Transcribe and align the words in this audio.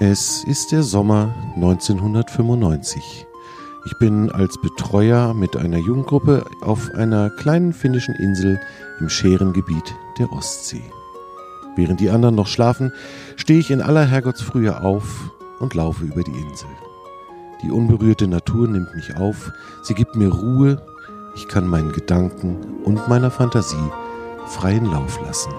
Es 0.00 0.44
ist 0.44 0.70
der 0.70 0.84
Sommer 0.84 1.34
1995. 1.56 3.26
Ich 3.84 3.98
bin 3.98 4.30
als 4.30 4.56
Betreuer 4.62 5.34
mit 5.34 5.56
einer 5.56 5.78
Jugendgruppe 5.78 6.44
auf 6.60 6.94
einer 6.94 7.30
kleinen 7.30 7.72
finnischen 7.72 8.14
Insel 8.14 8.60
im 9.00 9.08
Scherengebiet 9.08 9.96
der 10.20 10.32
Ostsee. 10.32 10.84
Während 11.74 11.98
die 11.98 12.10
anderen 12.10 12.36
noch 12.36 12.46
schlafen, 12.46 12.92
stehe 13.34 13.58
ich 13.58 13.72
in 13.72 13.82
aller 13.82 14.06
Herrgottsfrühe 14.06 14.82
auf 14.82 15.32
und 15.58 15.74
laufe 15.74 16.04
über 16.04 16.22
die 16.22 16.30
Insel. 16.30 16.68
Die 17.64 17.72
unberührte 17.72 18.28
Natur 18.28 18.68
nimmt 18.68 18.94
mich 18.94 19.16
auf, 19.16 19.50
sie 19.82 19.94
gibt 19.94 20.14
mir 20.14 20.32
Ruhe, 20.32 20.80
ich 21.34 21.48
kann 21.48 21.66
meinen 21.66 21.90
Gedanken 21.90 22.56
und 22.84 23.08
meiner 23.08 23.32
Fantasie 23.32 23.90
freien 24.46 24.84
Lauf 24.84 25.20
lassen. 25.22 25.52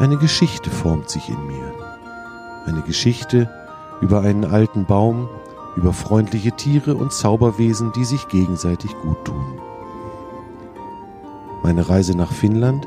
Eine 0.00 0.16
Geschichte 0.16 0.68
formt 0.68 1.10
sich 1.10 1.28
in 1.28 1.46
mir. 1.46 1.95
Eine 2.66 2.82
Geschichte 2.82 3.48
über 4.00 4.22
einen 4.22 4.44
alten 4.44 4.84
Baum, 4.84 5.28
über 5.76 5.92
freundliche 5.92 6.52
Tiere 6.52 6.94
und 6.94 7.12
Zauberwesen, 7.12 7.92
die 7.92 8.04
sich 8.04 8.28
gegenseitig 8.28 8.90
gut 9.02 9.24
tun. 9.24 9.60
Meine 11.62 11.88
Reise 11.88 12.16
nach 12.16 12.32
Finnland 12.32 12.86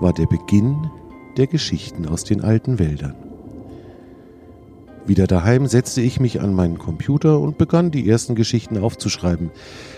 war 0.00 0.12
der 0.12 0.26
Beginn 0.26 0.90
der 1.36 1.46
Geschichten 1.46 2.06
aus 2.06 2.24
den 2.24 2.42
alten 2.42 2.78
Wäldern. 2.78 3.14
Wieder 5.06 5.26
daheim 5.26 5.66
setzte 5.66 6.00
ich 6.00 6.20
mich 6.20 6.40
an 6.40 6.54
meinen 6.54 6.78
Computer 6.78 7.40
und 7.40 7.58
begann 7.58 7.90
die 7.90 8.08
ersten 8.08 8.36
Geschichten 8.36 8.78
aufzuschreiben. 8.78 9.50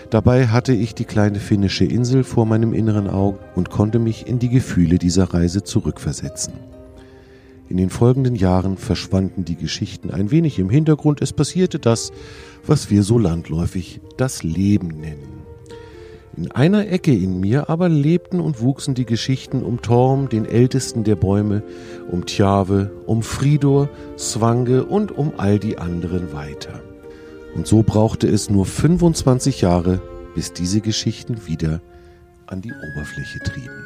Dabei 0.09 0.47
hatte 0.47 0.73
ich 0.73 0.95
die 0.95 1.05
kleine 1.05 1.39
finnische 1.39 1.85
Insel 1.85 2.23
vor 2.23 2.45
meinem 2.45 2.73
inneren 2.73 3.07
Auge 3.07 3.39
und 3.55 3.69
konnte 3.69 3.99
mich 3.99 4.27
in 4.27 4.39
die 4.39 4.49
Gefühle 4.49 4.97
dieser 4.97 5.33
Reise 5.33 5.63
zurückversetzen. 5.63 6.53
In 7.67 7.77
den 7.77 7.89
folgenden 7.89 8.35
Jahren 8.35 8.77
verschwanden 8.77 9.43
die 9.43 9.55
Geschichten 9.55 10.11
ein 10.11 10.29
wenig 10.29 10.59
im 10.59 10.69
Hintergrund. 10.69 11.21
Es 11.21 11.33
passierte 11.33 11.79
das, 11.79 12.11
was 12.65 12.91
wir 12.91 13.03
so 13.03 13.17
landläufig 13.17 14.01
das 14.17 14.43
Leben 14.43 14.87
nennen. 14.99 15.43
In 16.37 16.51
einer 16.51 16.89
Ecke 16.89 17.13
in 17.13 17.39
mir 17.39 17.69
aber 17.69 17.87
lebten 17.87 18.41
und 18.41 18.61
wuchsen 18.61 18.93
die 18.93 19.05
Geschichten 19.05 19.63
um 19.63 19.81
Torm, 19.81 20.27
den 20.27 20.45
ältesten 20.45 21.05
der 21.05 21.15
Bäume, 21.15 21.63
um 22.11 22.25
Tjave, 22.25 22.91
um 23.05 23.23
Fridor, 23.23 23.89
Swange 24.17 24.83
und 24.83 25.11
um 25.17 25.33
all 25.37 25.59
die 25.59 25.77
anderen 25.77 26.33
weiter. 26.33 26.83
Und 27.55 27.67
so 27.67 27.83
brauchte 27.83 28.27
es 28.27 28.49
nur 28.49 28.65
25 28.65 29.61
Jahre, 29.61 30.01
bis 30.35 30.51
diese 30.51 30.81
Geschichten 30.81 31.47
wieder 31.47 31.81
an 32.47 32.61
die 32.61 32.73
Oberfläche 32.73 33.39
trieben. 33.39 33.85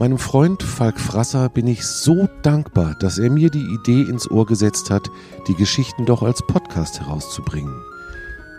Meinem 0.00 0.16
Freund 0.16 0.62
Falk 0.62 0.98
Frasser 0.98 1.50
bin 1.50 1.66
ich 1.66 1.86
so 1.86 2.26
dankbar, 2.40 2.94
dass 3.00 3.18
er 3.18 3.28
mir 3.28 3.50
die 3.50 3.66
Idee 3.74 4.00
ins 4.00 4.30
Ohr 4.30 4.46
gesetzt 4.46 4.90
hat, 4.90 5.10
die 5.46 5.54
Geschichten 5.54 6.06
doch 6.06 6.22
als 6.22 6.40
Podcast 6.40 7.00
herauszubringen. 7.00 7.82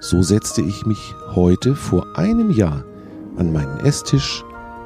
So 0.02 0.22
setzte 0.22 0.62
ich 0.62 0.86
mich 0.86 1.16
heute 1.34 1.76
vor 1.76 2.06
einem 2.16 2.52
Jahr 2.52 2.84
an 3.38 3.52
meinen 3.52 3.80
Esstisch 3.80 4.44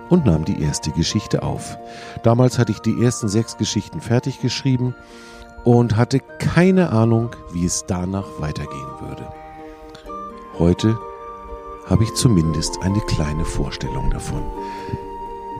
und 0.08 0.26
nahm 0.26 0.46
die 0.46 0.62
erste 0.62 0.92
Geschichte 0.92 1.44
auf. 1.44 1.78
Damals 2.24 2.58
hatte 2.58 2.72
ich 2.72 2.80
die 2.80 3.04
ersten 3.04 3.28
sechs 3.28 3.58
Geschichten 3.58 4.00
fertig 4.00 4.40
geschrieben 4.40 4.96
und 5.66 5.98
hatte 5.98 6.22
keine 6.40 6.90
Ahnung, 6.92 7.32
wie 7.52 7.66
es 7.66 7.84
danach 7.86 8.28
weitergehen 8.40 9.02
würde. 9.02 9.28
Heute 10.58 10.98
habe 11.86 12.04
ich 12.04 12.14
zumindest 12.14 12.82
eine 12.82 13.02
kleine 13.02 13.46
Vorstellung 13.46 14.10
davon. 14.10 14.44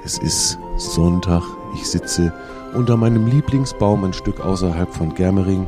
Es 0.06 0.20
ist 0.20 0.60
Sonntag, 0.78 1.42
ich 1.74 1.90
sitze 1.90 2.32
unter 2.76 2.96
meinem 2.96 3.26
Lieblingsbaum 3.26 4.04
ein 4.04 4.14
Stück 4.14 4.40
außerhalb 4.40 4.94
von 4.94 5.16
Germering 5.16 5.66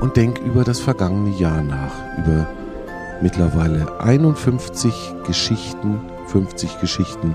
und 0.00 0.16
denke 0.16 0.40
über 0.44 0.62
das 0.62 0.78
vergangene 0.78 1.36
Jahr 1.36 1.60
nach, 1.60 1.92
über 2.16 2.46
mittlerweile 3.22 4.00
51 4.00 4.94
Geschichten, 5.26 5.98
50 6.26 6.78
Geschichten, 6.78 7.34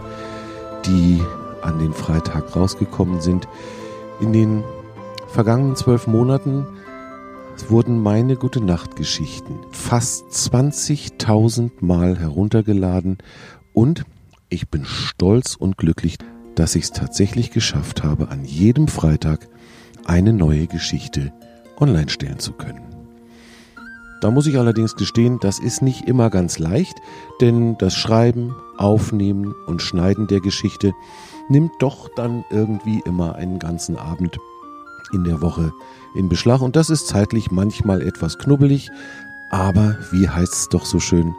die 0.85 1.21
an 1.61 1.79
den 1.79 1.91
Freitag 1.91 2.55
rausgekommen 2.55 3.19
sind. 3.19 3.49
In 4.21 4.31
den 4.31 4.63
vergangenen 5.27 5.75
zwölf 5.75 6.07
Monaten 6.07 6.65
wurden 7.67 8.01
meine 8.01 8.37
Gute 8.37 8.61
Nacht 8.61 8.95
Geschichten 8.95 9.59
fast 9.71 10.27
20.000 10.29 11.71
Mal 11.81 12.17
heruntergeladen 12.17 13.17
und 13.73 14.05
ich 14.49 14.69
bin 14.69 14.85
stolz 14.85 15.55
und 15.55 15.77
glücklich, 15.77 16.17
dass 16.55 16.75
ich 16.75 16.85
es 16.85 16.91
tatsächlich 16.91 17.51
geschafft 17.51 18.03
habe, 18.03 18.29
an 18.29 18.43
jedem 18.43 18.87
Freitag 18.87 19.47
eine 20.05 20.33
neue 20.33 20.67
Geschichte 20.67 21.31
online 21.77 22.09
stellen 22.09 22.39
zu 22.39 22.53
können. 22.53 22.81
Da 24.21 24.31
muss 24.31 24.47
ich 24.47 24.57
allerdings 24.57 24.95
gestehen, 24.95 25.39
das 25.39 25.59
ist 25.59 25.81
nicht 25.81 26.05
immer 26.07 26.29
ganz 26.29 26.59
leicht, 26.59 26.97
denn 27.39 27.77
das 27.77 27.95
Schreiben, 27.95 28.53
Aufnehmen 28.77 29.53
und 29.67 29.81
Schneiden 29.81 30.27
der 30.27 30.41
Geschichte 30.41 30.91
nimmt 31.47 31.71
doch 31.79 32.09
dann 32.15 32.43
irgendwie 32.49 33.01
immer 33.05 33.35
einen 33.35 33.59
ganzen 33.59 33.95
Abend 33.95 34.37
in 35.13 35.23
der 35.23 35.41
Woche 35.41 35.71
in 36.15 36.27
Beschlag 36.27 36.61
und 36.61 36.75
das 36.75 36.89
ist 36.89 37.07
zeitlich 37.07 37.49
manchmal 37.51 38.01
etwas 38.01 38.37
knubbelig, 38.37 38.89
aber 39.51 39.97
wie 40.11 40.27
heißt 40.27 40.53
es 40.53 40.69
doch 40.69 40.85
so 40.85 40.99
schön, 40.99 41.33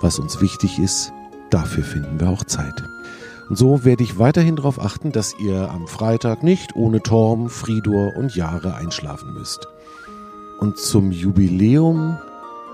was 0.00 0.18
uns 0.18 0.40
wichtig 0.40 0.78
ist, 0.78 1.12
dafür 1.54 1.84
finden 1.84 2.18
wir 2.18 2.28
auch 2.28 2.42
Zeit. 2.42 2.82
Und 3.48 3.56
so 3.56 3.84
werde 3.84 4.02
ich 4.02 4.18
weiterhin 4.18 4.56
darauf 4.56 4.80
achten, 4.80 5.12
dass 5.12 5.38
ihr 5.38 5.70
am 5.70 5.86
Freitag 5.86 6.42
nicht 6.42 6.74
ohne 6.74 7.00
Torm, 7.00 7.48
Fridor 7.48 8.16
und 8.16 8.34
Jahre 8.34 8.74
einschlafen 8.74 9.32
müsst. 9.34 9.68
Und 10.58 10.78
zum 10.78 11.12
Jubiläum 11.12 12.18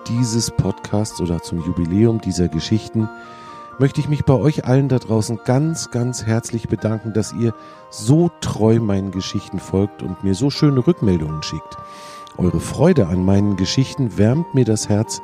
dieses 0.09 0.51
Podcasts 0.51 1.21
oder 1.21 1.43
zum 1.43 1.63
Jubiläum 1.63 2.23
dieser 2.23 2.49
Geschichten 2.49 3.09
möchte 3.79 4.01
ich 4.01 4.09
mich 4.09 4.25
bei 4.25 4.35
euch 4.35 4.65
allen 4.65 4.89
da 4.89 4.99
draußen 4.99 5.41
ganz, 5.45 5.91
ganz 5.91 6.25
herzlich 6.25 6.69
bedanken, 6.69 7.13
dass 7.13 7.35
ihr 7.35 7.53
so 7.91 8.31
treu 8.41 8.79
meinen 8.81 9.11
Geschichten 9.11 9.59
folgt 9.59 10.03
und 10.03 10.25
mir 10.25 10.35
so 10.35 10.49
schöne 10.49 10.87
Rückmeldungen 10.87 11.43
schickt. 11.43 11.77
Eure 12.39 12.61
Freude 12.61 13.09
an 13.09 13.25
meinen 13.25 13.57
Geschichten 13.57 14.17
wärmt 14.17 14.55
mir 14.55 14.65
das 14.65 14.89
Herz 14.89 15.21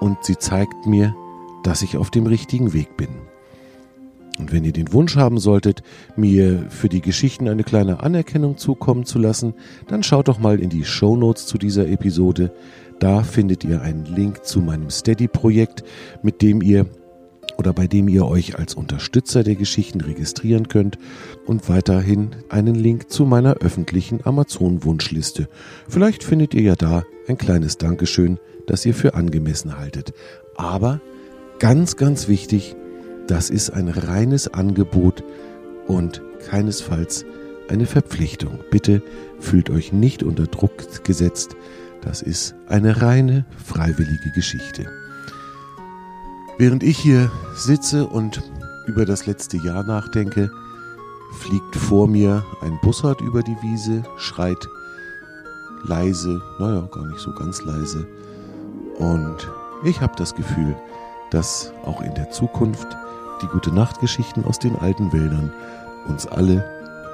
und 0.00 0.22
sie 0.24 0.36
zeigt 0.36 0.86
mir, 0.86 1.14
dass 1.64 1.82
ich 1.82 1.96
auf 1.96 2.10
dem 2.10 2.26
richtigen 2.26 2.72
Weg 2.72 2.96
bin. 2.96 3.08
Und 4.38 4.52
wenn 4.52 4.64
ihr 4.64 4.72
den 4.72 4.92
Wunsch 4.92 5.16
haben 5.16 5.38
solltet, 5.38 5.82
mir 6.16 6.66
für 6.70 6.88
die 6.88 7.02
Geschichten 7.02 7.46
eine 7.48 7.62
kleine 7.62 8.02
Anerkennung 8.02 8.56
zukommen 8.56 9.04
zu 9.04 9.18
lassen, 9.18 9.54
dann 9.86 10.02
schaut 10.02 10.28
doch 10.28 10.38
mal 10.38 10.60
in 10.60 10.70
die 10.70 10.84
Show 10.84 11.16
Notes 11.16 11.46
zu 11.46 11.58
dieser 11.58 11.86
Episode. 11.88 12.52
Da 13.00 13.22
findet 13.22 13.64
ihr 13.64 13.82
einen 13.82 14.06
Link 14.06 14.44
zu 14.44 14.60
meinem 14.60 14.88
Steady-Projekt, 14.88 15.84
mit 16.22 16.40
dem 16.40 16.62
ihr 16.62 16.86
oder 17.58 17.74
bei 17.74 17.86
dem 17.86 18.08
ihr 18.08 18.26
euch 18.26 18.58
als 18.58 18.74
Unterstützer 18.74 19.44
der 19.44 19.56
Geschichten 19.56 20.00
registrieren 20.00 20.68
könnt 20.68 20.96
und 21.44 21.68
weiterhin 21.68 22.30
einen 22.48 22.74
Link 22.74 23.10
zu 23.10 23.26
meiner 23.26 23.56
öffentlichen 23.56 24.20
Amazon-Wunschliste. 24.24 25.48
Vielleicht 25.86 26.24
findet 26.24 26.54
ihr 26.54 26.62
ja 26.62 26.76
da 26.76 27.04
ein 27.28 27.36
kleines 27.36 27.76
Dankeschön, 27.76 28.38
das 28.66 28.86
ihr 28.86 28.94
für 28.94 29.14
angemessen 29.14 29.76
haltet. 29.76 30.14
Aber 30.56 31.02
ganz, 31.60 31.96
ganz 31.96 32.26
wichtig, 32.26 32.74
das 33.28 33.50
ist 33.50 33.70
ein 33.70 33.88
reines 33.88 34.52
Angebot 34.52 35.22
und 35.86 36.20
keinesfalls 36.48 37.24
eine 37.68 37.86
Verpflichtung. 37.86 38.58
Bitte 38.72 39.02
fühlt 39.38 39.70
euch 39.70 39.92
nicht 39.92 40.24
unter 40.24 40.46
Druck 40.46 41.04
gesetzt. 41.04 41.54
Das 42.00 42.22
ist 42.22 42.54
eine 42.66 43.02
reine 43.02 43.44
freiwillige 43.64 44.32
Geschichte. 44.34 44.86
Während 46.58 46.82
ich 46.82 46.98
hier 46.98 47.30
sitze 47.54 48.06
und 48.06 48.42
über 48.86 49.04
das 49.04 49.26
letzte 49.26 49.58
Jahr 49.58 49.84
nachdenke, 49.84 50.50
fliegt 51.38 51.76
vor 51.76 52.08
mir 52.08 52.44
ein 52.62 52.78
Bussard 52.82 53.20
über 53.20 53.42
die 53.42 53.56
Wiese, 53.62 54.02
schreit 54.16 54.66
leise, 55.84 56.42
naja, 56.58 56.88
gar 56.90 57.06
nicht 57.06 57.20
so 57.20 57.32
ganz 57.34 57.62
leise. 57.62 58.06
Und 58.98 59.48
ich 59.84 60.00
habe 60.00 60.14
das 60.16 60.34
Gefühl, 60.34 60.74
dass 61.30 61.72
auch 61.84 62.00
in 62.00 62.14
der 62.14 62.30
Zukunft 62.30 62.86
die 63.42 63.46
gute 63.46 63.72
Nachtgeschichten 63.72 64.44
aus 64.44 64.58
den 64.58 64.76
alten 64.76 65.12
Wäldern 65.12 65.52
uns 66.08 66.26
alle 66.26 66.64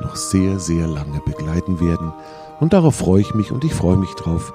noch 0.02 0.16
sehr, 0.16 0.58
sehr 0.58 0.86
lange 0.86 1.20
begleiten 1.20 1.80
werden. 1.80 2.12
Und 2.60 2.72
darauf 2.72 2.96
freue 2.96 3.20
ich 3.20 3.34
mich 3.34 3.52
und 3.52 3.64
ich 3.64 3.74
freue 3.74 3.96
mich 3.96 4.14
drauf, 4.14 4.52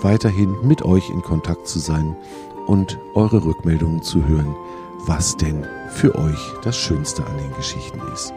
weiterhin 0.00 0.56
mit 0.62 0.82
euch 0.84 1.10
in 1.10 1.22
Kontakt 1.22 1.66
zu 1.66 1.78
sein 1.78 2.16
und 2.66 2.98
eure 3.14 3.44
Rückmeldungen 3.44 4.02
zu 4.02 4.26
hören, 4.26 4.54
was 5.06 5.36
denn 5.36 5.66
für 5.90 6.14
euch 6.14 6.52
das 6.62 6.76
Schönste 6.76 7.24
an 7.26 7.36
den 7.38 7.52
Geschichten 7.54 8.00
ist. 8.12 8.32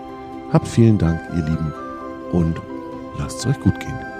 Habt 0.51 0.67
vielen 0.67 0.97
Dank, 0.97 1.19
ihr 1.35 1.43
Lieben, 1.43 1.73
und 2.31 2.61
lasst 3.17 3.39
es 3.39 3.47
euch 3.47 3.59
gut 3.61 3.79
gehen. 3.79 4.14